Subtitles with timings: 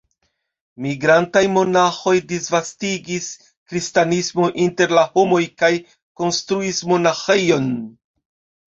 [0.85, 5.73] Migrantaj monaĥoj disvastigis kristanismon inter la homoj kaj
[6.23, 7.75] konstruis monaĥejojn.